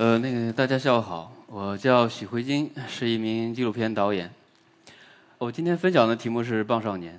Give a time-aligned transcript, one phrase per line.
[0.00, 4.30] 呃，那个大家下午好，我叫许辉金，是一名纪录片导演。
[5.38, 7.14] 我今天分享的题目是《棒少年》。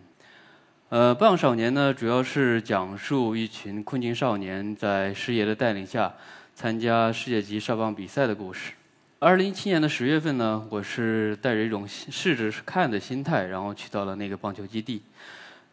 [0.88, 6.14] 呃，《棒少年》呢，主要是讲述一群困境少年在师爷的带领下
[6.56, 8.72] 参加世界级少棒比赛的故事。
[9.20, 15.02] 二零一七年的十月份呢，我是带着一种试着看的心态，然后去到了那个棒球基地。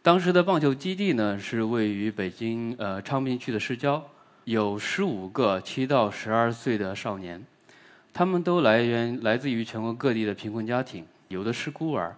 [0.01, 4.05] 当时的棒球基地呢，是位于北京呃昌平区的市郊，
[4.47, 7.45] 有十五个七到十二岁的少年，
[8.13, 12.15] 他们都来源来自于全国各地的贫困家庭，有的是孤儿，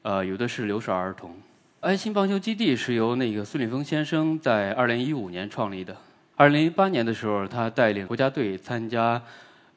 [0.00, 1.36] 呃，有的是留守儿童。
[1.80, 5.94] 爱心棒球基地是由那个孙立峰先生在二零一五年创立的。
[6.36, 9.20] 二零一八年的时候，他带领国家队参加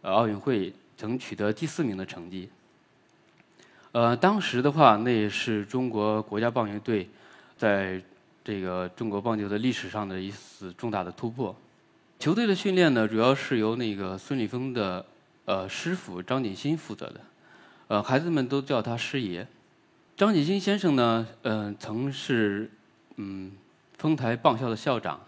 [0.02, 2.48] 呃奥运会，曾取得第四名的成绩。
[3.92, 7.10] 呃，当时的话，那也是中国国家棒球队。
[7.58, 8.02] 在
[8.46, 11.54] 这个中国棒球的历史上的一次重大的突破。
[12.22, 15.04] 球队的训练呢，主要是由那个孙立峰的
[15.46, 17.20] 呃师傅张锦新负责的，
[17.88, 19.48] 呃，孩子们都叫他师爷。
[20.16, 22.70] 张锦新先生呢，嗯，曾是
[23.16, 23.52] 嗯
[23.98, 25.20] 丰台棒校的校长，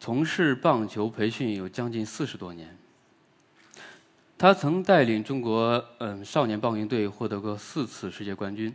[0.00, 2.74] 从事棒球培训有将近四十多年。
[4.38, 8.74] 他曾带领中国嗯少年棒球队获得过四次世界冠军。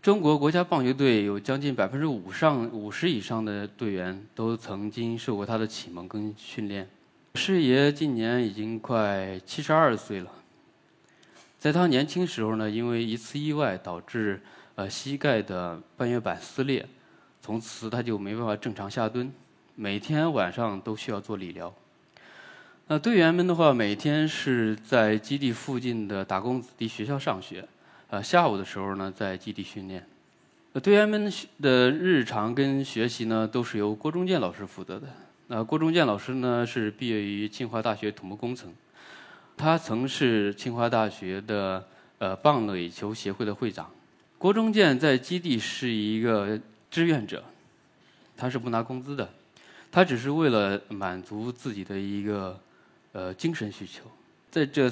[0.00, 6.88] 中国国家棒球队有将近百分之五上五十以上的队员都曾经受过他的启蒙跟训练。
[7.34, 10.30] 师爷今年已经快七十二岁了，
[11.58, 14.40] 在他年轻时候呢，因为一次意外导致
[14.76, 16.86] 呃膝盖的半月板撕裂，
[17.42, 19.32] 从此他就没办法正常下蹲，
[19.74, 21.74] 每天晚上都需要做理疗。
[22.86, 27.66] 那队员们的话，每天是在基地附近的打工子弟学校上学。
[28.10, 30.02] 呃，下午的时候呢，在基地训练。
[30.82, 35.06] 队员们的日常跟学习呢，都是由郭中建老师负责的。
[35.48, 38.72] 那郭中建老师呢，是毕业于清华大学土木工程，
[39.58, 41.86] 他曾是清华大学的
[42.16, 43.90] 呃棒垒球协会的会长。
[44.38, 46.58] 郭中建在基地是一个
[46.90, 47.44] 志愿者，
[48.38, 49.28] 他是不拿工资的，
[49.92, 52.58] 他只是为了满足自己的一个
[53.12, 54.04] 呃精神需求，
[54.50, 54.90] 在这。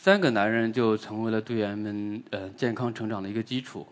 [0.00, 3.84] 三个男人就成为了队员们呃健康成长的一个基础。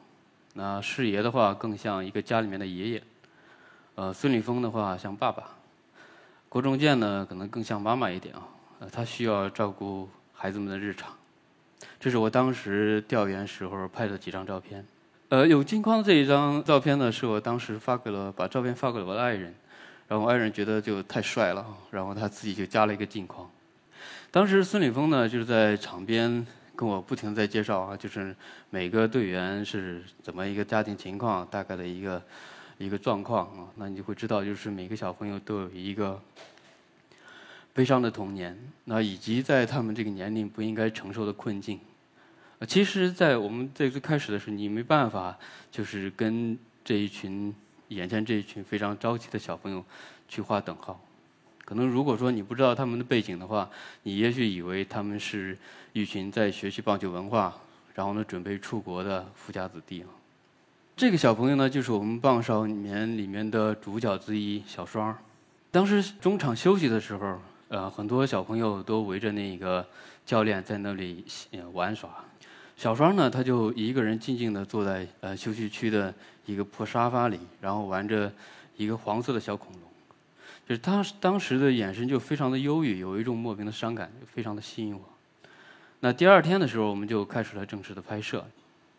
[0.55, 3.03] 那师爷的话更像一个家里面的爷爷，
[3.97, 5.43] 呃，孙立峰的话像爸爸，
[6.49, 8.43] 郭仲健呢可能更像妈妈一点啊，
[8.79, 11.13] 呃，他需要照顾孩子们的日常。
[11.99, 14.87] 这是我当时调研时候拍的几张照片。
[15.31, 19.53] 呃，有金框这一张照片呢，是我当时发给了把照片发给了我的爱人，
[20.07, 23.51] 然后我爱人觉得就太帅了，然后他自己就加了一个镜框。
[24.37, 28.37] 当时孙立峰呢，就是在场边跟我不停在介绍啊，就是
[28.69, 32.23] 每个队员是怎么一个家庭情况，大概的一个
[32.77, 36.21] 一个状况啊，那你就会知道，就是每个小朋友都有一个
[37.73, 38.55] 悲伤的童年，
[38.85, 41.81] 那以及在他们这个年龄不应该承受的困境。
[42.69, 45.35] 其实，在我们在最开始的时候，你没办法
[45.73, 47.55] 就是跟这一群
[47.89, 49.83] 眼前这一群非常着急的小朋友
[50.29, 51.01] 去划等号。
[51.67, 53.69] 可能如果说你不知道他们的背景的话，
[54.05, 55.59] 你也许以为他们是
[55.93, 57.53] 一群在学习棒球文化，
[57.93, 60.05] 然后呢准备出国的富家子弟。
[60.97, 65.15] 这个小朋友呢，就是我们棒少年里面的主角之一小双。
[65.73, 69.85] 当时中场休息的时候，呃，很多小朋友都围着那个
[70.25, 71.25] 教练在那里
[71.73, 72.09] 玩耍。
[72.77, 76.15] 小双呢，他就一个人静静地坐在呃休息区的
[76.47, 78.33] 一个破沙发里，然后玩着
[78.77, 79.86] 一个黄色的小恐龙。
[80.69, 85.01] 就是他当时的眼神就非常的忧郁，有一种莫名的伤感，就非常的吸引我。
[86.01, 88.45] 那第二天的时候，我们就开始了正式的拍摄。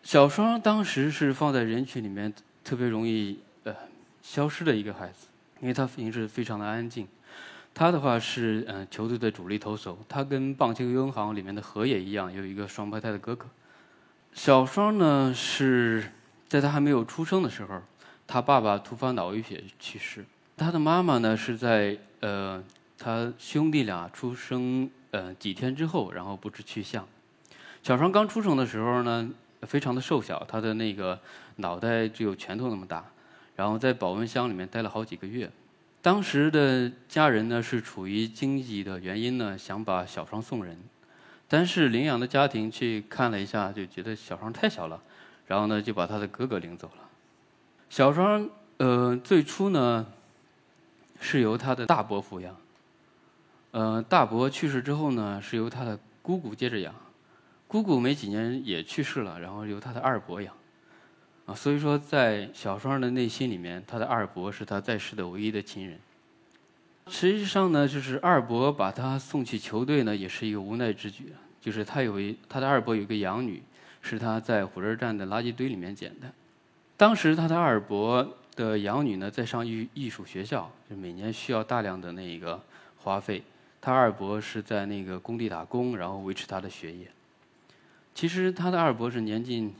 [0.02, 2.34] 小双当时是放在人群里面
[2.64, 3.76] 特别容易呃
[4.22, 5.28] 消失的一个孩子，
[5.60, 7.06] 因为他平时非常的安静。
[7.74, 13.46] 他的话是嗯球队的主力投手，他跟棒球银行里面的河野一样，有一个双胞胎的哥哥。
[14.34, 16.12] 小双呢是
[16.48, 17.82] 在他还没有出生的时候，
[18.26, 20.26] 他爸爸突发脑溢血去世。
[20.58, 22.62] 他的妈妈呢是在呃，
[22.98, 27.08] 他兄弟俩出生呃几天之后，然后不知去向。
[27.84, 29.30] 小双刚出生的时候呢，
[29.62, 31.18] 非常的瘦小，他的那个
[31.58, 33.06] 脑袋只有拳头那么大，
[33.56, 35.48] 然后在保温箱里面待了好几个月。
[36.02, 40.76] 当时的家人呢是处于经济的原因呢，想把小双送人，
[41.48, 45.00] 但是领养的家庭去看了一下，就觉得小双太小了，
[45.46, 47.04] 然后呢就把他的哥哥领走了。
[47.92, 50.04] 小双呃最初呢。
[51.20, 52.56] 是由他的大伯抚养，
[53.72, 56.94] 呃，大伯去世之后呢，是由他的姑姑接着养，
[57.68, 60.54] 姑姑没几年也去世了，然后由他的二伯养，
[61.46, 66.00] 啊，所以说在小双的内心里面，他的二伯是他在世的唯一的亲人。
[67.10, 71.34] 实际上呢，就是二伯把他送去球队呢，也是一个无奈之举。
[71.60, 73.62] 就是他有一他的二伯有一个养女，
[74.02, 76.32] 是他在火车站的垃圾堆里面捡的。
[76.96, 82.60] 当时他的二伯的养女呢，在上艺艺术学校，就每年需要大量的那个
[82.98, 83.44] 花费。
[83.80, 87.08] 他二伯是在那个工地打工，然后维持他的学业。
[88.16, 89.74] 其实他的二伯是年近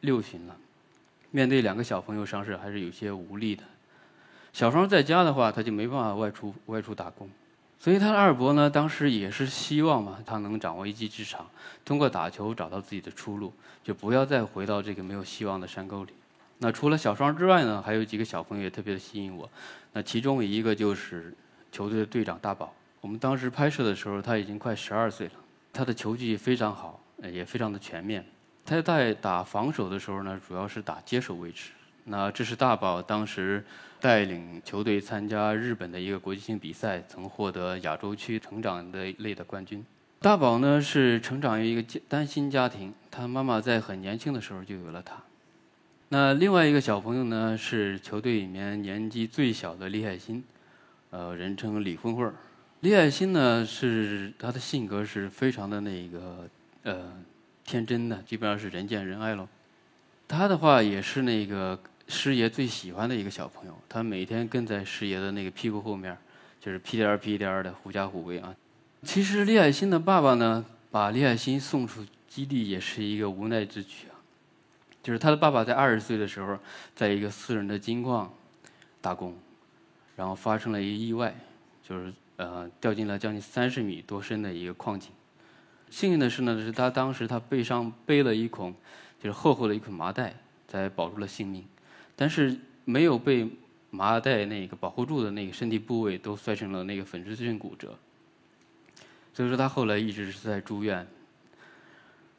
[0.00, 0.56] 六旬了，
[1.30, 3.62] 面对两个小朋友上市，还是有些无力的。
[4.54, 7.28] 小双在家的话，他就没办法外出外出打工，
[7.78, 11.46] 所以他的二伯呢，当时也是希望嘛，他能掌握一技之长，
[11.84, 13.52] 通过打球找到自己的出路，
[13.84, 16.14] 就不要再回到这个没有希望的山沟里。
[16.58, 19.48] 那除了小双之外呢，还有几个小朋友也特别的吸引我。
[19.92, 21.34] 那其中一个就是
[21.70, 22.74] 球队的队长大宝。
[23.00, 25.32] 我们当时拍摄的时候，他已经快十二岁了，
[25.72, 28.24] 他的球技非常好，也非常的全面。
[28.64, 31.70] 他在打防守的时候呢，主要是打接手位置。
[32.04, 33.64] 那这是大宝当时
[34.00, 39.84] 带领球队参加日本的一个国际性比赛，曾获得亚洲区成长的类的冠军。
[40.20, 45.16] 大宝呢是成长于一个单亲家庭，他妈妈在很年轻的时候就有了他。
[46.08, 50.42] 那另外一个小朋友呢是球队里面年纪最小的李海鑫，
[51.10, 52.34] 呃，人称李混混儿。
[52.80, 56.48] 李海鑫呢是他的性格是非常的那个
[56.82, 57.12] 呃
[57.64, 59.48] 天真的，基本上是人见人爱喽。
[60.28, 61.78] 他的话也是那个。
[62.08, 66.16] 师爷最喜欢的一个小朋友，他每天跟在师爷的那个屁股后面，
[66.60, 68.54] 就是屁颠儿屁颠儿的狐假虎威啊。
[69.02, 74.14] 其实李海鑫的爸爸呢，把李海鑫送出基地也是一个无奈之举啊。
[75.06, 76.58] 就是他的爸爸在二十岁的时候，
[76.92, 78.28] 在一个私人的金矿
[79.00, 79.36] 打工，
[80.16, 81.32] 然后发生了一个意外，
[81.80, 85.12] 就是呃掉进了将近三十米多深的一个矿井。
[85.90, 88.74] 幸运的是呢，是他当时他背上背了一捆，
[89.22, 90.34] 就是厚厚的一捆麻袋，
[90.66, 91.64] 才保住了性命。
[92.16, 93.48] 但是没有被
[93.90, 97.96] 麻袋那个保护住的那个身体部位都摔成了那个粉碎性骨折，
[99.32, 101.06] 所以说他后来一直是在住院。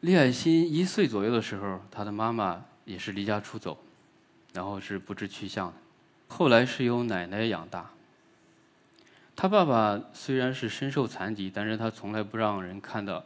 [0.01, 3.77] 李海鑫一岁左右的时候，他的妈妈也是离家出走，
[4.53, 5.73] 然后是不知去向的，
[6.27, 7.89] 后来是由奶奶养大。
[9.35, 13.23] 他爸爸虽然是身受残疾，但是他从来不让人看到，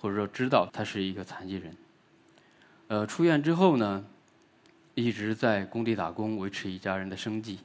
[0.00, 1.76] 或者说知道他是一个残疾人。
[2.88, 4.04] 呃，出院之后呢？
[4.94, 7.58] 一直在工地打工，维持一家人的生计。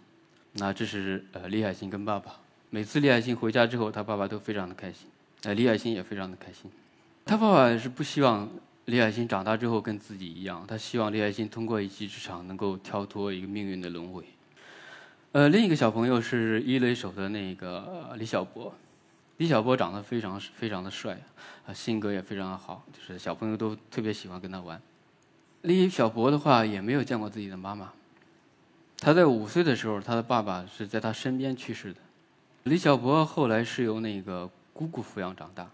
[0.51, 2.35] 那这是呃李海鑫跟爸爸。
[2.69, 5.07] 每次李海鑫回家之后，他爸爸都非常的开心，
[5.43, 6.69] 呃李海鑫也非常的开心。
[7.25, 8.49] 他爸爸是不希望
[8.85, 14.25] 李海鑫长大之后跟自己一样，他希望李海鑫通过一技之长能够跳脱一个命运的轮回。
[15.31, 18.73] 呃，另一个小朋友是一垒手的那个李小博。
[19.37, 21.17] 李小博长得非常非常的帅，
[21.65, 24.79] 啊性格也非常的好，就是小朋友都特别喜欢跟他玩。
[25.61, 27.93] 李小博的话也没有见过自己的妈妈。
[28.97, 31.99] 他在五岁的时候，他的爸爸是在他身边去世的。
[32.63, 35.67] 李小博后来是由那个姑姑抚养长大。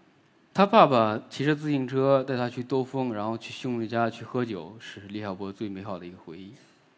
[0.58, 6.52] 他爸爸骑着自行车带他去兜风，然后去兄弟家去喝酒，是李小波最美好的一个回忆。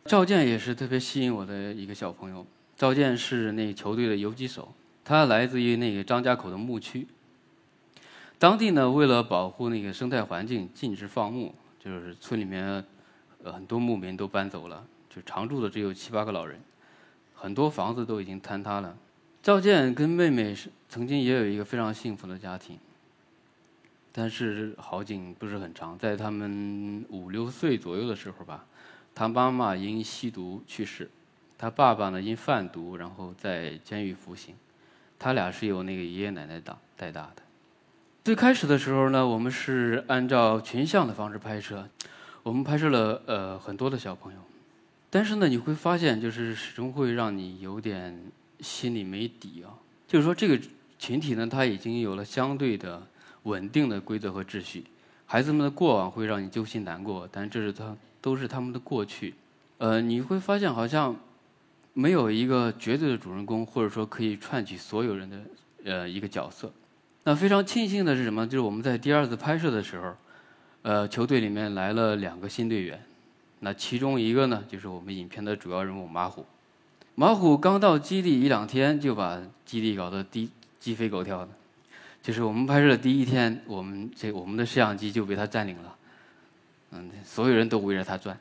[0.07, 2.47] 赵健也是特别吸引我的一个小朋友。
[2.75, 4.73] 赵健是那个球队的游击手，
[5.05, 7.07] 他来自于那个张家口的牧区。
[8.39, 11.55] 当地呢，为了保护那个生态环境，禁止放牧。
[11.79, 12.83] 就是村里面，
[13.45, 14.83] 呃，很多牧民都搬走了，
[15.15, 16.59] 就常住的只有七八个老人，
[17.35, 18.97] 很多房子都已经坍塌了。
[19.43, 22.79] 赵健跟妹妹是曾经也有一个非常幸福的家庭，
[24.13, 28.67] 但是好景不是很长，在他们五六岁左右的时候吧，
[29.15, 31.09] 他妈妈因吸毒去世，
[31.57, 34.55] 他爸爸呢因贩毒然后在监狱服刑，
[35.19, 37.43] 他俩是由那个爷爷奶奶带带大的。
[38.25, 41.89] 最开始的时候呢，我们是按照群像的方式拍摄，
[42.43, 44.39] 我们拍摄了呃很多的小朋友，
[45.09, 48.21] 但是呢，你会发现就是始终会让你有点
[48.61, 49.73] 心里没底啊。
[50.07, 50.61] 就是说这个
[50.99, 53.07] 群体呢，他已经有了相对的
[53.45, 54.85] 稳定的规则和秩序，
[55.27, 59.35] 孩子们的过往会让你揪心难过，但这是他都是他们的过去。
[59.79, 61.17] 呃，你会发现好像
[61.95, 65.39] 没有一个绝对的主人公，或者说可以串起所有人的
[65.85, 66.71] 呃一个角色。
[67.25, 68.47] 那非常庆幸的是什么？
[68.47, 70.15] 就是我们在第二次拍摄的时候，
[70.83, 73.03] 呃，球队里面来了两个新队员。
[73.61, 76.47] 那其中一个呢，就是我们影片的主要人物马虎。
[77.15, 81.49] 马虎刚到基地一两天，就把基地搞得鸡鸡飞狗跳的。
[82.23, 85.97] 就是我们拍摄的第一天，我们这我们的摄像机就被他占领了。
[86.93, 88.39] 嗯，所有人都围着他转。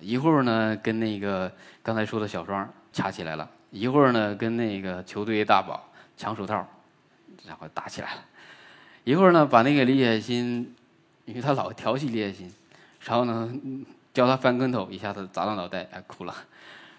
[0.00, 1.50] 一会儿呢，跟那个
[1.82, 6.66] 刚才说的小庄掐起来了；一会儿呢，跟那个球队大宝抢手套。
[7.46, 8.24] 然后打起来了，
[9.04, 10.66] 一会儿呢，把那个李海鑫，
[11.26, 12.50] 因为他老调戏李海鑫，
[13.04, 13.54] 然后呢，
[14.12, 16.34] 教他翻跟头，一下子砸到脑袋，哎，哭了。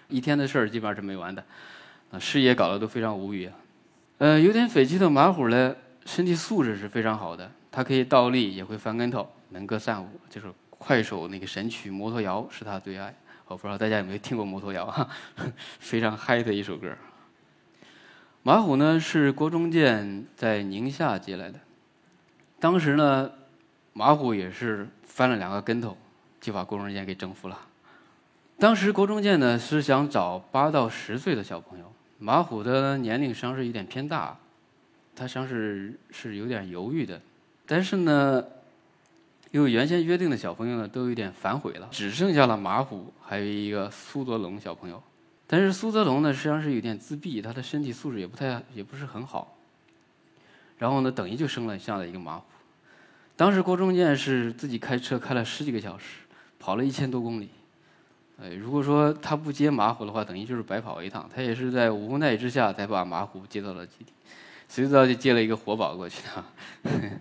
[0.08, 1.44] 一天的事儿基本上是没完的，
[2.12, 3.50] 啊，事业搞得都非常无语。
[4.16, 5.74] 呃，有点匪气的马虎呢，
[6.08, 13.14] 身体素质是非常好的，他可以倒立，也会翻跟头，能歌善舞，就是快手那个神曲《摩托摇》是他最爱。
[13.46, 15.06] 我不知道大家有没有听过《摩托摇》哈，
[15.78, 16.90] 非常嗨的一首歌。
[18.42, 21.60] 马虎呢是郭中建在宁夏接来的，
[22.58, 23.30] 当时呢，
[23.92, 25.94] 马虎也是翻了两个跟头，
[26.40, 27.60] 就把郭中建给征服了。
[28.58, 31.92] 当时郭中建呢是想找八到十岁的小朋友。
[32.18, 34.36] 马虎的年龄实际上是有点偏大，
[35.18, 37.20] 他实际上是是有点犹豫的，
[37.66, 38.44] 但是呢，
[39.50, 45.02] 因为原先约定的小朋友呢都有点反悔了，只剩下了马虎，还有一个苏泽龙小朋友。
[45.46, 49.56] 但是苏泽龙呢实际上是有点自闭，他的身体素质也不太也不是很好。
[50.78, 52.44] 然后呢，等于就生了这样的一个马虎。
[53.34, 56.20] 当时郭忠建是自己开车开了十几个小时，
[56.58, 57.50] 跑了一千多公里。
[58.40, 61.28] 哎，如果说他不接马虎的话，等于就是白跑一趟。
[61.34, 64.12] 他也是在无奈之下才把马虎接到了基地，
[64.68, 66.44] 谁知道就接了一个活宝过去的。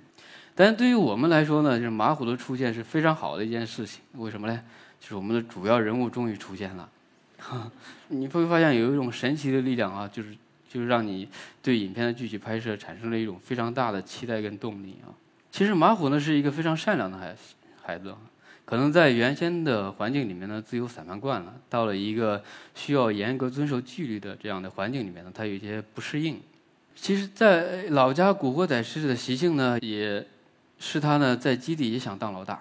[0.53, 4.01] 但是对于我们来说呢，就是马虎的出现是非常好的一件事情。
[4.13, 4.59] 为什么呢？
[4.99, 6.89] 就是我们的主要人物终于出现了。
[8.09, 10.35] 你会发现有一种神奇的力量啊，就是
[10.67, 11.29] 就是让你
[11.61, 15.13] 对影片的具体拍摄产生了一种非常大的期待跟动力啊。
[15.51, 17.35] 其实马虎呢是一个非常善良的孩
[17.83, 18.13] 孩子。
[18.65, 22.43] 可能在原先的环境里面呢，自由散漫惯了，到了一个
[22.75, 26.41] 需要严格遵守纪律的这样的环境里面呢，他有一些不适应。
[26.99, 30.25] 其实，在老家古惑仔式的习性呢，也
[30.79, 32.59] 是他呢在基地也想当老大。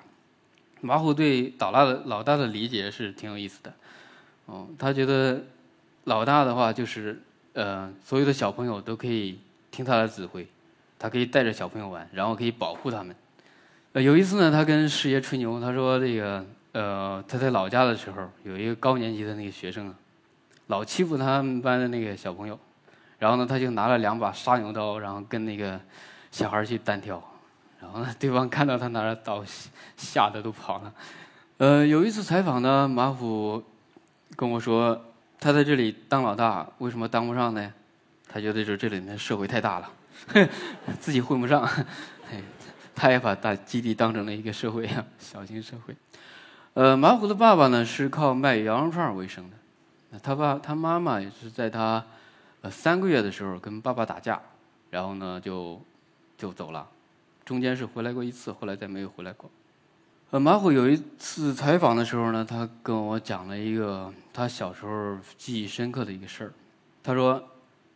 [0.83, 3.73] 马虎对老大的老大的理解是挺有意思的，
[4.45, 5.43] 哦，他觉得
[6.05, 7.21] 老大的话就是
[7.55, 9.39] 呃，所有的小朋友都可以
[9.71, 10.47] 听他的指挥，
[10.99, 13.17] 他可以带着小朋友玩，然后可以保护他们。
[13.95, 19.95] 有一次呢，他跟师爷吹牛，他说：“这个，呃，他在老家的时候，有一个高年级的那个学生啊，
[20.67, 22.59] 老欺负他们班的那个小朋友，
[23.19, 25.81] 然后呢，他就拿了两把杀牛刀，然后跟那个
[26.31, 27.23] 小孩去单挑，
[27.81, 29.45] 然后呢，对方看到他拿着刀，
[29.97, 30.93] 吓得都跑了。
[31.59, 33.63] 呃，有一次采访呢，马虎
[34.37, 35.01] 跟我说，
[35.41, 37.73] 他在这里当老大，为什么当不上呢？
[38.29, 39.91] 他觉得就是这里面社会太大了，
[41.01, 41.67] 自己混不上。
[42.99, 45.95] ”他也把大基地当成了一个社会啊， 小型社会。
[46.73, 52.03] 呃，马虎的爸爸呢是靠卖羊肉串为生的，他爸他妈妈也是在他
[52.63, 54.41] 呃三个月的时候跟爸爸打架，
[54.91, 55.81] 然后呢就
[56.37, 56.89] 就走了，
[57.45, 59.51] 中间是回来过一次，后来再没有回来过。
[60.31, 66.53] 呃，马虎有一次采访的时候呢，他跟我讲了一个他小时候记忆深刻的一个事儿。
[67.03, 67.41] 他说，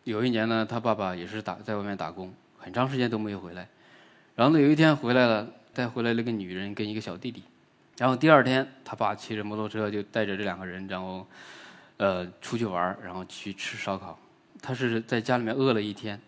[0.05, 3.69] 有一年呢，他爸爸也是打在外面打工，很长时间都没有回来。
[4.37, 7.43] 然后呢，有一天回来了，带回来了个女人跟一个小弟弟。
[7.99, 11.26] 然后第二天，他爸骑着摩托车就带着这两个人，然后，
[11.97, 14.17] 呃，出去玩然后去吃烧烤。
[14.61, 16.21] 他是在家里面饿了一天，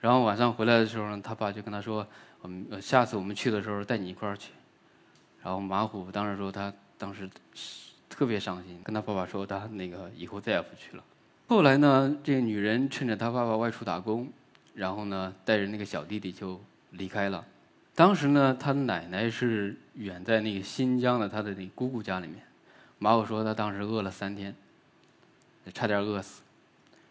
[0.00, 2.06] 然后晚上回来的时候呢，他爸就跟他说
[2.42, 4.52] ：“我们下次我们去的时候带你一块儿去。”
[5.42, 7.28] 然后马虎当时说他当时
[8.08, 11.04] 特别伤心，跟他爸爸说他那个以后再也不去了。
[11.48, 14.28] 后来呢，这个女人趁着他爸爸外出打工，
[14.74, 16.60] 然后呢，带着那个小弟弟就。
[16.92, 17.44] 离开了，
[17.94, 22.40] 当时呢，他的奶奶是远在那个新疆的他的那姑姑家里面。
[22.98, 24.54] 马虎说他当时饿了三天，
[25.74, 26.40] 差点饿死。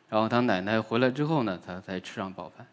[0.10, 2.66] 然后他奶奶回来之后呢，他才吃上饱饭。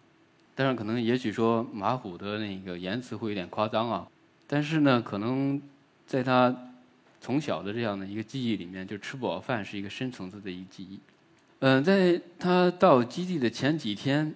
[0.55, 4.07] 但是可能也许说马虎的那个言辞会有点夸张啊，
[4.47, 5.61] 但是呢，可能
[6.07, 6.55] 在他
[7.21, 11.01] 从小的这样的一个记忆里面，就吃不饱饭是一个深层次的一个记忆。
[11.61, 14.35] 嗯，在他到基地的前几天，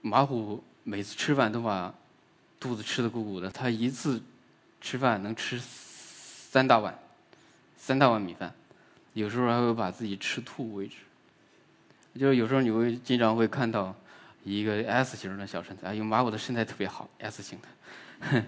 [0.00, 0.62] 马虎。
[0.84, 1.94] 每次吃饭都把
[2.58, 4.20] 肚子吃的鼓鼓的，他一次
[4.80, 6.98] 吃饭能吃三大碗，
[7.76, 8.52] 三大碗米饭，
[9.12, 10.96] 有时候还会把自己吃吐为止。
[12.14, 13.94] 就是有时候你会经常会看到
[14.44, 18.44] 一个 S 型的小身材，哎呦妈，我的身材特别好，S 型的。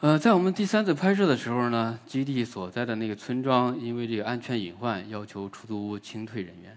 [0.00, 6.76] 呃，在我们第三次拍摄的时候呢，基地所在的那个村庄因为这个安全隐患，要求出租屋清退人员，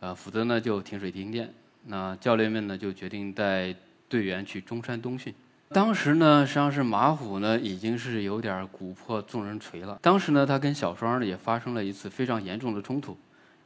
[0.00, 1.52] 呃，否则呢就停水停电。
[1.86, 3.74] 那教练们呢就决定带
[4.08, 5.34] 队员去中山东训。
[5.70, 9.98] 当时呢，实际上是马虎呢已经是有点骨破众人锤了。
[10.02, 13.16] 当时呢，他跟小双呢也发生了一次非常严重的冲突，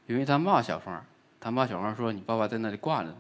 [0.07, 1.05] 因为他骂小双，
[1.43, 3.17] 他骂小双说：“你爸爸在那里挂着呢。”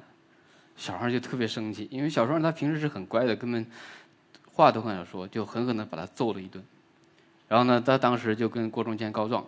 [0.76, 3.66] 小双就特别生气，因为小双他平时是很乖的，根本
[4.52, 6.64] 话都很少说，就狠狠地把他揍了一顿。
[7.48, 9.44] 然后呢，他当时就跟郭中建告状，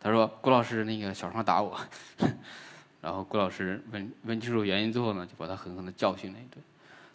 [0.00, 1.78] 他说：“郭老师，那个小双打我。
[3.00, 6.60] ”然后郭老师问问清楚原因之后呢，就把他狠狠的教训了一顿。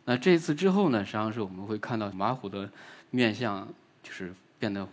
[0.05, 2.69] 那这次之后呢，实际上是我们会看到马虎的
[3.11, 3.67] 面相
[4.01, 4.87] 就是变得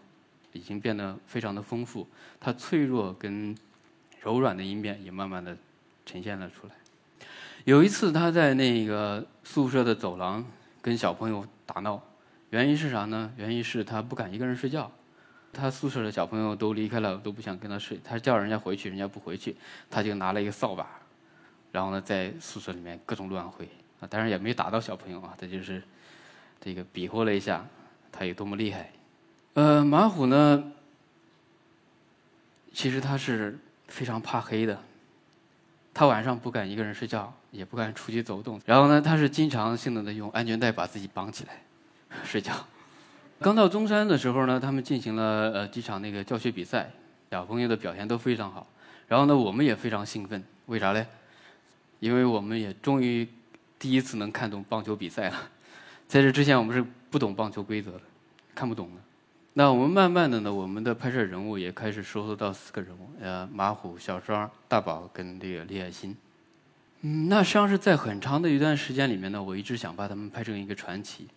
[0.52, 2.06] 已经变得非常的丰富，
[2.38, 3.56] 他脆弱跟
[4.20, 5.56] 柔软的一面也慢慢的
[6.04, 6.74] 呈现了出来。
[7.64, 10.44] 有一次他在那个宿舍的走廊
[10.80, 12.02] 跟小朋友打闹，
[12.50, 13.32] 原因是啥呢？
[13.36, 14.90] 原因是他不敢一个人睡觉。
[15.52, 18.00] 他宿舍的小朋友都离开了，都不想跟他睡。
[18.02, 19.54] 他叫人家回去，人家不回去，
[19.90, 20.86] 他就拿了一个扫把，
[21.70, 23.68] 然后呢，在宿舍里面各种乱挥
[24.00, 24.08] 啊。
[24.08, 25.82] 当然也没打到小朋友啊，他就是
[26.58, 27.66] 这个比划了一下，
[28.10, 28.90] 他有多么厉害。
[29.52, 30.72] 呃，马虎呢，
[32.72, 34.82] 其实他是非常怕黑的，
[35.94, 38.60] 他晚上不敢一个人睡觉，也不敢出去走动。
[38.64, 41.62] 然后呢，他是经常性的用安全带把自己绑起来
[42.24, 42.52] 睡觉。
[43.40, 46.90] 刚到中山的时候呢，他们进行了呃几场那个教学比赛，
[47.30, 48.66] 小朋友的表现都非常好。
[49.08, 51.06] 然后呢，我们也非常兴奋，为啥嘞？
[52.00, 53.28] 因为我们也终于
[53.78, 55.36] 第一次能看懂棒球比赛了。
[56.08, 58.00] 在这之前，我们是不懂棒球规则的，
[58.54, 59.00] 看不懂的。
[59.54, 66.16] 那我们慢慢的呢，我们的拍摄人物也开始收缩到四个人物，呃，马虎、小双、大宝跟这个李海鑫。
[67.02, 71.28] 嗯，那实际上是在很长的一段时间里面呢，我一直想把他们拍成一个传奇。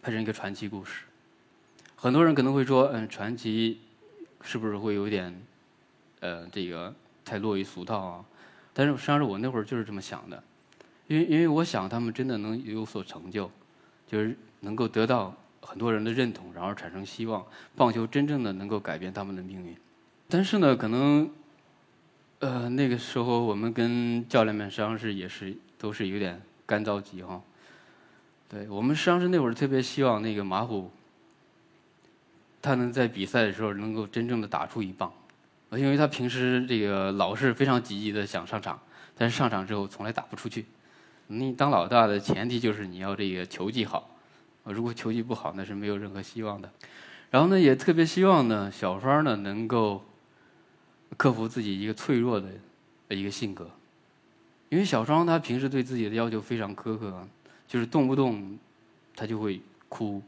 [0.00, 1.04] 拍成一个传奇故事，
[1.96, 3.80] 很多人可能会说，嗯，传奇
[4.42, 5.34] 是不是会有点，
[6.20, 6.94] 呃，这个
[7.24, 8.24] 太落于俗套啊？
[8.74, 10.44] 但是实际上是我那会儿就是这么想的，
[11.06, 13.50] 因为因为我想他们真的能有所成就，
[14.06, 17.44] 就是能够得到很多人的认同，然后产生希望，
[17.74, 19.74] 棒球真正的能够改变他们的命运。
[20.28, 21.30] 但是呢，可能，
[22.40, 27.40] 呃，那个时候我们跟教练们实际上是也是都是有点干着急哈。
[28.48, 30.90] 对我们实际上是那会儿特别希望那个马虎，
[32.60, 35.12] 他能在比赛的时候能够真正的打出一棒，
[35.70, 38.78] 因为他平时这个老是非常积极的想上场，
[39.16, 40.66] 但是上场之后从来打不出去。
[41.26, 44.10] 你当老大的前提就是你要这个球技好，
[44.72, 46.70] 如果球技不好那是没有任何希望的。
[47.30, 50.04] 然后呢，也特别希望呢小双呢能够
[51.16, 52.48] 克服自己一个脆弱的
[53.08, 53.70] 一个性格，
[54.68, 57.26] 因为小双他平时对自己的要求非常苛刻。
[57.66, 58.56] 就是动不动，
[59.16, 60.22] 他就会哭，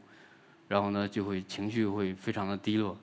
[0.67, 2.97] 然后呢就会情绪会非常的低落，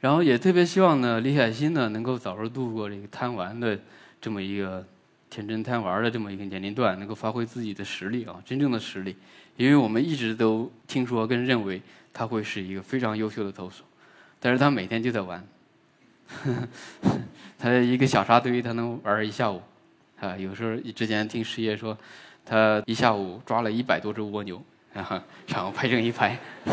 [0.00, 3.76] 然后也特别希望呢李海鑫呢能够早日度过这个贪玩的
[4.20, 4.86] 这么一个
[5.28, 9.16] 天真贪玩的这么一个年龄段，能够发挥自己的实力啊，真正的实力。
[9.64, 13.84] 因为我们一直都听说跟认为他会是一个非常优秀的投手，
[14.38, 15.46] 但是他每天就在玩，
[17.58, 19.60] 他一个小沙堆他能玩一下午，
[20.18, 21.96] 啊，有时候之前听师爷说。
[22.42, 24.60] 他一下午抓了一百多只蜗牛，
[24.92, 26.36] 然后然后拍成一排，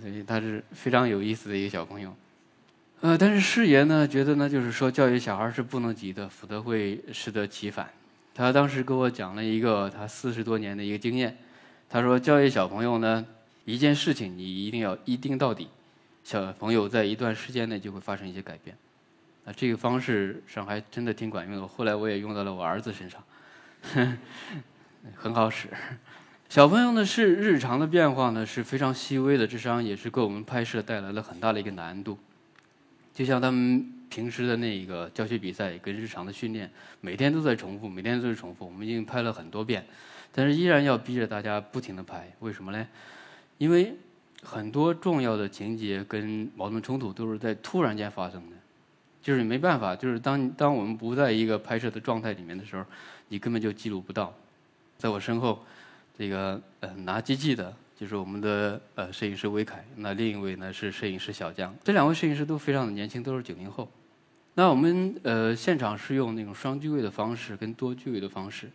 [0.00, 2.14] 所以他是非常有意思的一个小朋友。
[3.00, 7.90] 呃，但是师爷呢觉得呢，就是说教育小孩是不能急的，否则会适得其反。
[8.34, 11.36] 他当时给我讲了一个他四十多年的一个经验，
[11.88, 13.26] 他说教育小朋友呢，
[13.64, 15.68] 一件事情你一定要一定到底，
[16.24, 18.76] 小朋友在一段时间内就会发生一些改变。
[19.44, 23.22] 啊，这个方式上还真的挺管用的，后来我也用到了我儿子身上。
[25.16, 25.68] 很好使。
[26.48, 32.18] 小朋友呢是日常的变化呢是非常细微的，智商也是给我们拍摄带来了很大的一个难度。
[33.14, 36.70] 就像他们平时的那个教学比赛跟日常的训练，
[37.00, 38.66] 每天都在重复，每天都在重复。
[38.66, 39.82] 我们已经拍了很多遍，
[40.30, 42.30] 但是依然要逼着大家不停的拍。
[42.40, 42.86] 为什么呢？
[43.56, 43.94] 因为
[44.42, 48.56] 很多重要的情节跟矛盾冲突都是在突然间发生的，
[49.22, 52.84] 就是没办法，就是当当我们不在一个拍摄的状态里面的时候。
[53.32, 54.34] 你根本就记录不到，
[54.98, 55.64] 在我身后，
[56.18, 63.88] 这个呃拿机器的就是我们的呃摄影师魏凯，那另一位呢是摄影师小江，这两位摄影师都非常的年轻，都是九零后。
[64.54, 68.68] 那我们呃现场是用那种双机位的方式跟多机位的方式，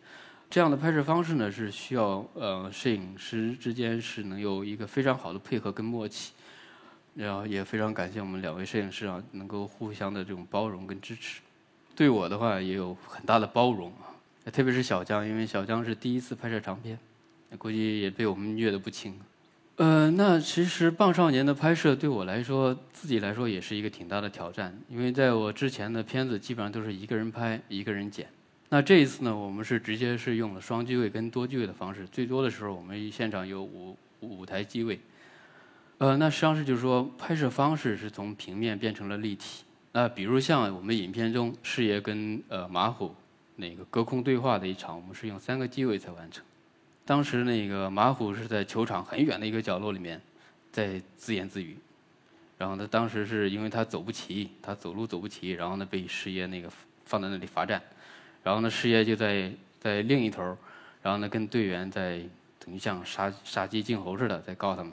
[0.49, 6.31] 这样的拍摄方式呢是需要呃摄影师之间是能有一个非常好的配合跟默契，
[7.13, 11.41] 然后也非常感谢我们两位摄影师啊，能够互相的这种包容跟支持，
[11.95, 14.49] 对我的话也有很大的包容啊。
[14.51, 16.97] 特别是小江，因为小江是第一次拍摄长片，
[17.57, 19.19] 估计也被我们虐得不轻。
[19.77, 28.27] 呃，那其实《棒少年》的拍摄对我来说，自己来说也是一个挺大的挑战，因为在我之前的片子基本上都是一个人拍，一个人剪。
[28.69, 34.99] 那这一次呢，我们是直接是用了双机位跟多机位的方式，最多的时候我们现场有五五台机位。
[35.97, 39.63] 呃，那实际上是就是说，拍摄方式是从平面变成了立体。
[39.91, 43.13] 那比如像我们影片中，视野跟呃马虎。
[43.57, 46.43] 那个隔空对话的一场，我们是用三个机位才完成。
[47.05, 50.19] 当时那个马虎是在球场很远的一个角落里面，
[50.71, 51.77] 在自言自语。
[52.57, 56.69] 然后他当时是因为他走不齐，他走路走不齐，然后呢被师爷那个
[57.05, 57.81] 放在那里罚站。
[58.43, 60.57] 然后呢师爷就在在另一头，
[61.01, 62.21] 然后呢跟队员在
[62.57, 64.91] 等于像杀杀鸡儆猴似的在告他们。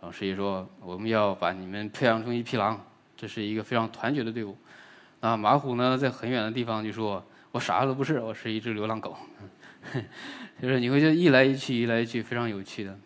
[0.00, 2.82] 然后师爷说：“我们要把你们培养成一匹狼，
[3.16, 4.56] 这是一个非常团结的队伍。”
[5.20, 7.22] 那马虎呢在很远的地方就说。
[7.54, 9.16] 我啥都不是，我是一只流浪狗。
[10.62, 12.98] 就是你会觉得一来一去，一来一去，非常有趣的。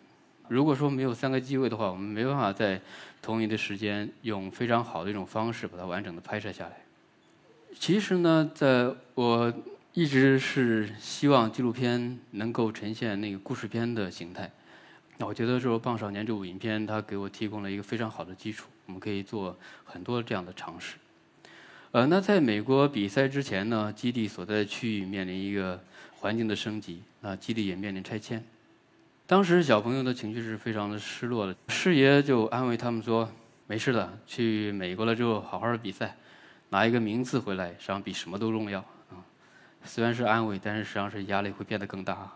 [0.47, 2.81] 如果说没有三个机位的话，我们没办法在
[3.21, 6.77] 同一的时间用非常好的一种方式把它完整的拍摄下来。
[7.77, 9.53] 其实呢，在我
[9.93, 14.49] 一直是希望纪录片能够呈现那个故事片的形态。
[15.17, 20.95] 那我觉得说《棒少年》这部影片，它给我提供了一个非常好的基础，我们可以做很多这样的尝试。
[21.91, 25.83] 呃，那在美国比赛之前呢，基地所在区域面临一个
[26.19, 28.43] 环境的升级，啊基地也面临拆迁。
[29.25, 33.29] 当时小朋友的情绪是非常的失落的，师爷就安慰他们说
[33.67, 36.17] ：“没事的，去美国了之后好好的比赛，
[36.69, 38.79] 拿一个名次回来，实际上比什么都重要。”
[39.09, 39.23] 啊，
[39.83, 42.33] 虽然是安慰，但是实际上是压力会变得更大。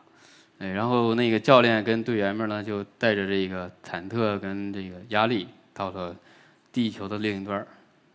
[0.59, 6.15] 哎，然后那个教练跟队员们呢，就带着这个忐忑跟这个压力，到了
[6.71, 7.65] 地球的另一端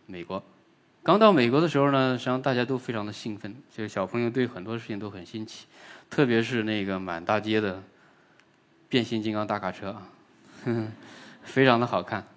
[0.07, 0.41] 美国。
[1.01, 5.65] 刚到美国的时候呢，实际上大家都非常的兴奋，就是小朋友对很多事情都很新奇，
[6.09, 7.81] 特别是那个满大街的
[8.89, 10.91] 变形金刚大卡车啊，
[11.41, 12.27] 非常的好看。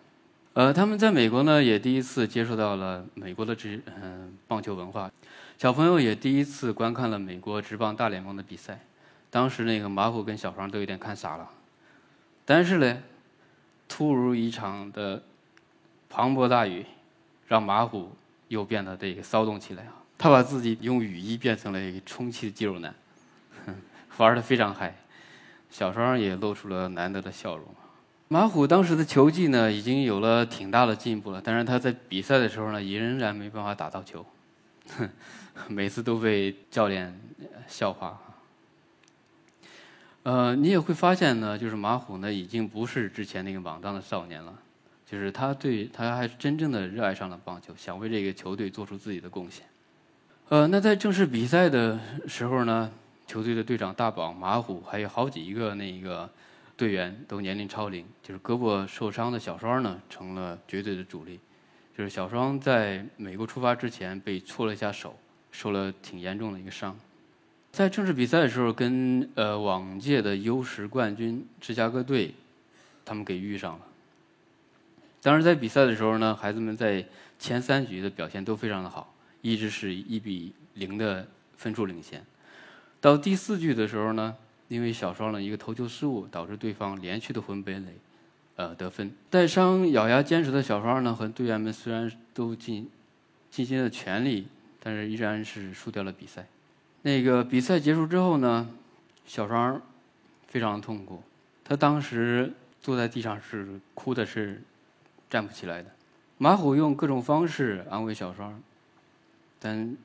[0.55, 5.11] 呃，他们在美国呢也第一次接触到了美国的职嗯棒球文化，
[5.59, 8.79] 小朋友也第一次观看了美国职棒大联盟的比赛。
[9.29, 11.51] 当时那个马虎跟小黄都有点看傻了，
[12.45, 13.03] 但是呢，
[13.89, 15.23] 突如一场的
[16.09, 16.87] 磅礴大雨，
[17.49, 18.13] 让马虎。
[18.53, 19.97] 又变得这个骚动起来啊！
[20.19, 22.95] 他把自己用雨衣变成了一个充气的肌肉男，
[24.19, 24.95] 玩的非常嗨。
[25.71, 27.67] 小双也露出了难得的笑容。
[28.29, 34.25] 马虎当时的球技呢，已经有了挺大的进步了，但是他在比赛的时候呢，也仍然没办法打到球，
[34.97, 35.09] 哼
[35.69, 37.19] 每次都被教练
[37.67, 38.21] 笑话。
[40.25, 44.53] 呃，你也会发现呢，就是马虎呢，已经不是之前那个莽撞的少年了。
[45.13, 49.63] 就是他对他还是真正的热爱上了棒球，想为这个球队做出自己的贡献。
[50.49, 52.91] 呃，那在正式比赛的时候呢，
[53.27, 56.31] 球队的队长大宝、马虎，还有好几个那个
[56.79, 61.39] 队员都年龄超龄，就是胳膊受伤的小双呢，成了绝对的主力。
[61.95, 65.15] 就是小双在美国出发之前被挫了一下手，
[65.51, 66.99] 受了挺严重的一个伤。
[67.71, 72.33] 在正式比赛的时候，跟呃往届的优势冠军芝加哥队，
[73.05, 73.81] 他们给遇上了。
[75.23, 77.07] 当时在比赛的时候呢，孩子们在
[77.39, 82.21] 前三局的表现都非常的好，一直是一比零的分数领先。
[83.01, 87.91] 到第四局的时候呢，因为小双的一个投球失误，导致对方连续的混本垒，
[88.57, 89.13] 呃得分。
[89.31, 92.91] 带伤咬牙坚持的小双呢，和队员们虽然都尽
[93.49, 94.49] 尽心的全力，
[94.81, 96.49] 但是依然是输掉了比赛。
[97.03, 98.69] 那个比赛结束之后呢，
[99.25, 99.81] 小双
[100.49, 101.23] 非常痛苦，
[101.63, 104.61] 他当时坐在地上是哭的是。
[105.33, 105.91] 站不起来的，
[106.37, 108.63] 马虎用各种方式安慰小双，
[109.59, 109.97] 但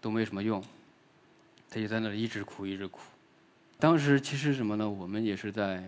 [0.00, 0.60] 都没什么用，
[1.70, 2.98] 他就在那里一直哭一直哭。
[3.78, 4.90] 当时其实什么呢？
[4.90, 5.80] 我们也是在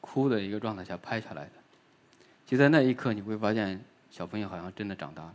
[0.00, 1.50] 哭的一个状态下拍下来的。
[2.44, 5.34] 就在那一刻，你会发现小朋友好像真的长大了。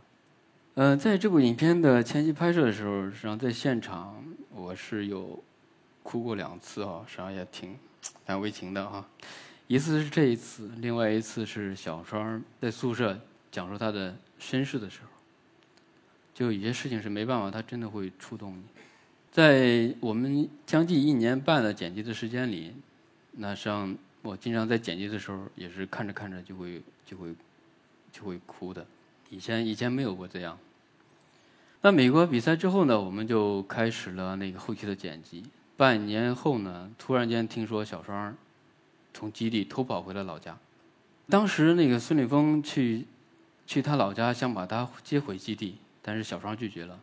[0.74, 4.22] 嗯，在这部影片的前期拍摄的时候，实际上在现场
[4.54, 5.42] 我是有
[6.02, 7.78] 哭过两次啊，实际上也挺
[8.26, 9.08] 难为情的啊。
[9.66, 13.18] 一次是这一次，另外一次是小双在宿舍
[13.50, 15.08] 讲述他的身世的时候，
[16.34, 18.62] 就有些事情是没办法，他真的会触动你。
[19.30, 22.74] 在我们将近一年半的剪辑的时间里，
[23.32, 27.34] 那上我经常在剪辑的时候也是看着看着就会就会
[28.12, 28.86] 就会哭的。
[29.30, 30.58] 以前以前没有过这样。
[31.80, 35.42] 那美国比赛之后呢，我们就开始了那个后期的剪辑。
[35.76, 38.36] 半年后呢，突然间听说小双。
[39.14, 40.58] 从基地偷跑回了老家，
[41.30, 43.06] 当时那个孙立峰去
[43.66, 46.98] 去他老家，想把他接回基地，但是小双拒绝了。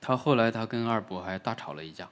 [0.00, 2.08] 他后来他跟二伯还大吵了一架。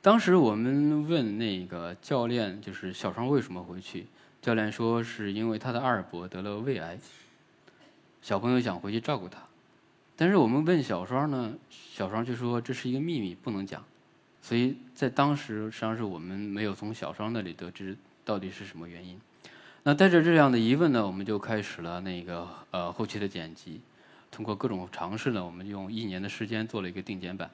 [0.00, 4.06] 当时我们问那个教练，就是小双为什么回去？
[4.40, 6.98] 教练说是因为他的二伯得了胃癌，
[8.22, 9.38] 小朋友想回去照顾他。
[10.14, 13.82] 但是我们问小双呢，小双就说这是一个秘密，不能讲。
[14.44, 19.18] 所以在当时，实际上是我们没有从小双那里得知到底是什么原因。
[19.84, 23.80] 那带着这样的疑问呢，我们就开始了那个呃后期的剪辑。
[24.30, 27.50] 通过各种尝试呢，我们用一年的时间做了一个定剪版。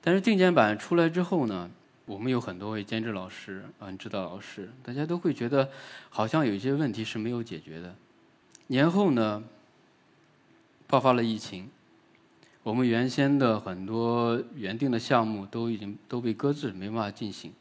[0.00, 1.68] 但是定剪版出来之后呢，
[2.06, 5.68] 我们有很多位监制老师、嗯指导老师，大家都会觉得
[6.10, 7.92] 好像有一些问题是没有解决的。
[8.68, 9.42] 年后呢，
[10.86, 11.68] 爆发了疫情。
[12.62, 17.52] 我们原先的很多原定的项目都已经都被搁置，没办法进行。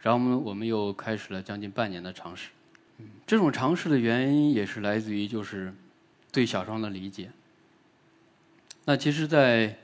[0.00, 2.50] 然后我们我们又开始了将近半年的尝试。
[3.26, 5.72] 这种尝试的原因也是来自于就是
[6.32, 7.30] 对小双的理解。
[8.84, 9.76] 那其实，在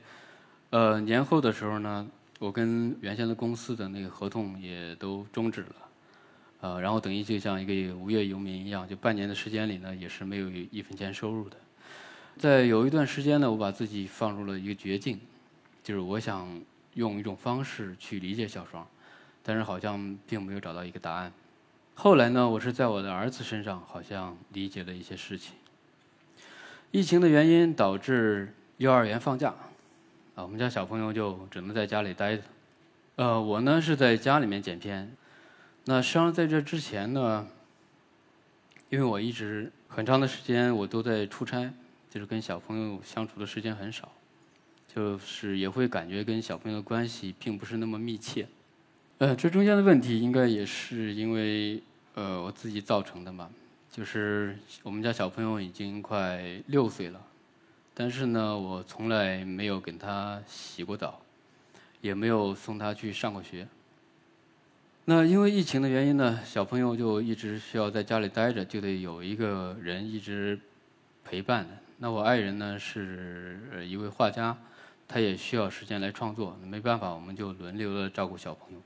[0.71, 2.07] 呃，年后的时候呢，
[2.39, 5.75] 我跟原先的公司的那个合同也都终止了，
[6.61, 11.55] 呃，然后等于就像一个无业游民一样，就半年的时间里呢，也是没有一分钱收入的。
[12.37, 15.19] 在有一段时间呢，我把自己放入了一个绝境，
[15.81, 16.61] 就是我想
[16.95, 18.85] 用一种方式去理解小双，
[19.41, 21.31] 但是好像并没有找到一个答案。
[21.93, 25.55] 后来呢，我是在我的儿子身上好像理解了一些事情。
[26.91, 29.55] 疫情的原因导致幼儿园放假，
[30.35, 32.43] 啊，我们家小朋友就只能在家里待着。
[33.15, 35.15] 呃，我呢是在家里面剪片。
[35.85, 37.47] 那实际上在这之前呢，
[38.89, 41.71] 因为我一直很长的时间我都在出差，
[42.15, 44.09] 就是跟小朋友相处的时间很少，
[44.87, 48.47] 就是也会感觉跟小朋友的关系并不是那么密切。
[49.17, 53.49] 呃，这中间的问题应该也是因为呃我自己造成的嘛。
[53.91, 57.21] 就是我们家小朋友已经快六岁了，
[57.93, 61.19] 但是呢，我从来没有给他洗过澡，
[61.99, 63.67] 也没有送他去上过学。
[65.03, 70.57] 那因为疫情的原因呢，小朋友就一直需要在家里待着，就得有一个人一直
[71.25, 71.67] 陪伴。
[71.97, 74.57] 那我爱人呢是一位画家，
[75.07, 78.79] 他也需要时间来创作，没办法，我们就轮流的照顾小朋友。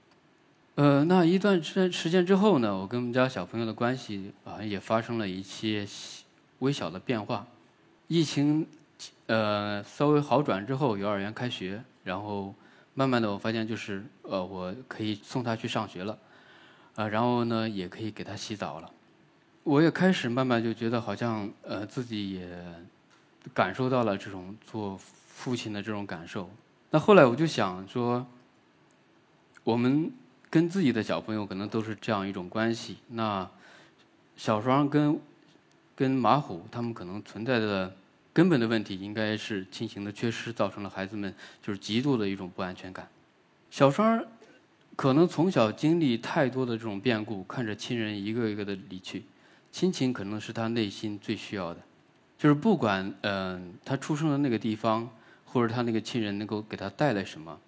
[0.75, 5.85] 呃，那一段时时间之后呢，我跟我们家小朋友的关系啊也发生了一些
[6.59, 7.45] 微小的变化。
[8.07, 8.65] 疫情
[9.25, 12.53] 呃稍微好转之后，幼儿园开学，然后
[12.93, 16.17] 慢慢的我发现就是呃我可以送他去上学了，
[16.95, 18.89] 啊，然后呢也可以给他洗澡了。
[19.63, 22.47] 我也开始慢慢就觉得好像呃自己也
[23.53, 26.49] 感受到了这种做父亲的这种感受。
[26.91, 28.25] 那后来我就想说，
[29.63, 30.11] 我们。
[30.51, 32.97] 跟自己的小朋友可能都是这样一种关系。
[33.09, 33.47] 那
[34.35, 35.21] 小双跟
[35.95, 37.95] 跟马虎他们可能存在的
[38.33, 41.31] 根本的问题，应该是亲情的缺失，造成了孩子们
[41.61, 43.07] 就是极度的一种不安全感。
[43.69, 44.25] 小双
[44.95, 49.25] 可能从小经历太多的这种变故，看着亲人一个一个的离去，
[49.71, 51.79] 亲情可能是他内心最需要的。
[52.39, 55.09] 就是不管嗯他出生的那个地方，
[55.43, 57.59] 或者他那个亲人能够给他带来什么，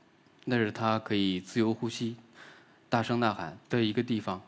[0.46, 2.16] 那是他可以自由呼吸。
[2.88, 4.42] 大声呐喊的一个地方，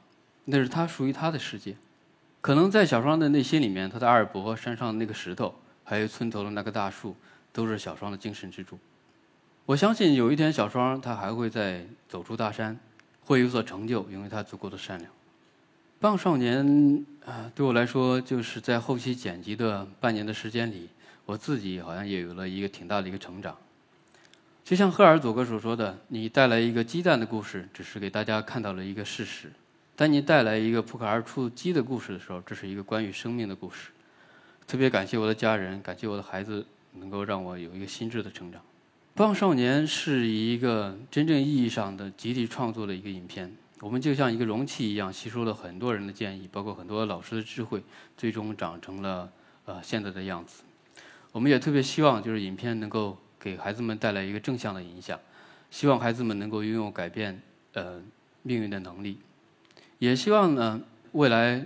[0.46, 1.76] 那是他属于他的世界。
[2.40, 7.16] 可能在小双的内心里面，他的二伯山上的那个石头，还有村头的那棵大树，
[7.52, 8.80] 都是小双的精神支柱。
[9.66, 12.80] 我相信有一天小双他还会再走出大山，
[13.22, 15.12] 会有所成就，因为他足够的善良。
[16.04, 20.90] 棒少年啊，对我来说，就是在后期剪辑的半年的时间里，
[21.26, 23.56] 我自己好像也有了一个挺大的一个成长。
[24.66, 29.48] 就像赫尔佐格所说的：“你带来一个鸡蛋的故事，只是给大家看到了一个事实；
[29.96, 33.92] 当你带来一个破壳而出鸡的故事的时候，这是一个关于生命的故事。”
[34.68, 36.66] 特别感谢我的家人，感谢我的孩子，
[37.00, 38.60] 能够让我有一个心智的成长。
[39.16, 43.56] 《棒少年》是一个真正意义上的集体创作的一个影片。
[43.84, 47.84] 我们就像一个容器一样，吸收了很多人的建议，包括很多老师的智慧，
[48.16, 49.30] 最终长成了
[49.66, 50.64] 呃现在的样子。
[51.34, 53.18] 我们也特别希望，就是影片能够。
[53.44, 55.20] 给孩子们带来一个正向的影响，
[55.70, 57.42] 希望孩子们能够拥有改变
[57.74, 58.02] 呃
[58.42, 59.20] 命运的能力，
[60.00, 60.80] 也希望呢
[61.12, 61.66] 未来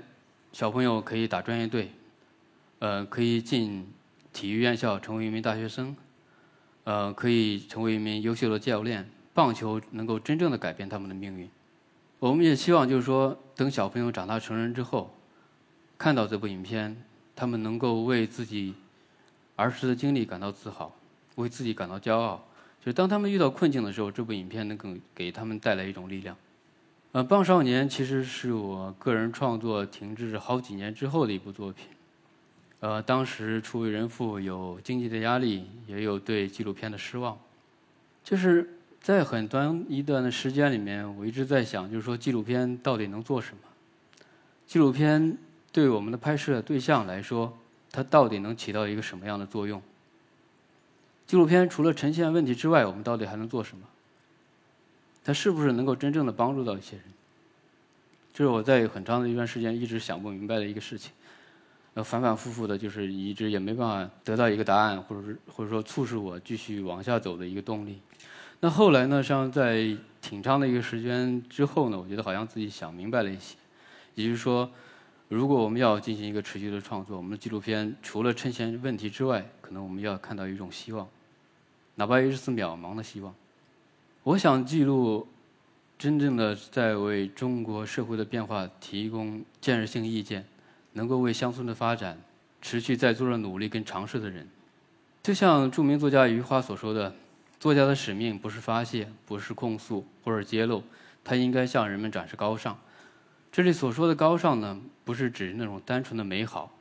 [0.52, 1.92] 小朋友可以打专业队，
[2.80, 3.88] 呃可以进
[4.34, 5.96] 体育院校成为一名大学生，
[6.84, 11.48] 呃可以成为一名优秀的教练，棒球能够真正的改变他们的命运。
[12.20, 15.14] 我们也希望就是说，等小朋友长大成人之后，
[15.98, 17.04] 看到这部影片，
[17.36, 18.74] 他们能够为自己
[19.56, 20.92] 儿时的经历感到自豪。
[21.36, 22.44] 为自己感到骄傲，
[22.82, 26.36] 就是当他们遇到困境的时候，这部影片能够给他们带来一种力量。
[27.12, 31.86] 呃，《棒少年》其实是我个人创作停滞好几年之后的一部作品。
[32.80, 37.38] 呃，当时初为人父，有经济的压力，也有对纪录片的失望。
[38.24, 38.77] 就是
[39.08, 43.62] 在很短一段的时间里面，我一直在想，就是说纪录片到底能做什么？
[44.68, 45.38] 纪录片
[45.72, 47.58] 对我们的拍摄对象来说，
[47.90, 49.82] 它到底能起到一个什么样的作用？
[51.26, 53.86] 纪录片除了呈现问题之外，我们到底还能做什么？
[55.24, 57.06] 它是不是能够真正的帮助到一些人？
[58.34, 61.14] 这是我在很长的一段时间一直想不明白的一个事情，
[61.94, 68.02] 呃，反反复复的，就是一直也没办法得到一个答案，或者是或者说促使我继续往下走的一个动力。
[68.60, 73.56] 那后来呢，像在挺长的一个时间之后呢，我觉得好像自己想明白了一些，
[74.16, 74.70] 也就是说。
[75.30, 81.06] 如果我们要进行一个持续的创作，我们的纪录片除了呈现问题之外，可能我们要看到一种希望，
[81.96, 83.36] 哪怕也是渺茫的希望。
[84.24, 85.28] 我想记录
[86.00, 90.46] 真正的在为中国社会的变化提供建设性意见，
[90.94, 92.18] 能够为乡村的发展
[92.62, 94.48] 持续在做着努力跟尝试的人。
[95.22, 97.14] 就像著名作家余华所说的
[97.60, 100.84] ：“作家的使命不是发泄，不是控诉或者揭露，
[101.24, 102.80] 他应该向人们展示高尚。
[103.52, 106.72] 这里所说的高尚呢，不是指那种单纯的美好，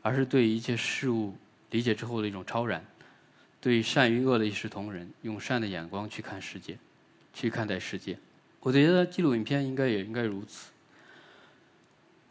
[0.00, 1.34] 而是对一切事物
[1.70, 2.82] 理解之后的一种超然，
[3.60, 6.78] 对善与恶的一视同仁，用善的眼光去看世界，
[7.34, 8.18] 去看待世界。
[8.60, 10.70] 我觉得纪录影片应该也应该如此。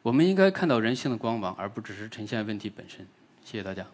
[0.01, 3.05] 我们应该看到人性的光芒，而不只是呈现问题本身。
[3.43, 3.85] 谢谢大家。